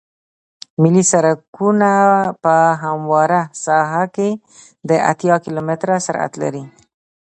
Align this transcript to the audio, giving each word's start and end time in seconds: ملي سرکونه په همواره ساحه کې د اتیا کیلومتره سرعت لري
ملي 0.81 1.03
سرکونه 1.11 1.91
په 2.43 2.55
همواره 2.83 3.39
ساحه 3.65 4.03
کې 4.15 4.29
د 4.89 4.91
اتیا 5.11 5.35
کیلومتره 5.45 5.95
سرعت 6.05 6.33
لري 6.41 6.63